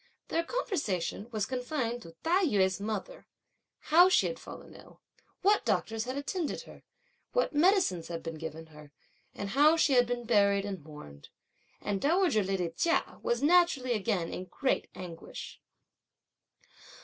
[0.29, 3.27] Their conversation was confined to Tai yü's mother,
[3.93, 4.99] how she had fallen ill,
[5.43, 6.81] what doctors had attended her,
[7.33, 8.91] what medicines had been given her,
[9.35, 11.29] and how she had been buried and mourned;
[11.79, 15.61] and dowager lady Chia was naturally again in great anguish.